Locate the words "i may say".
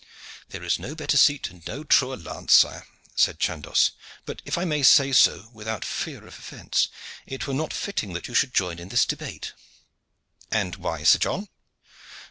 4.57-5.11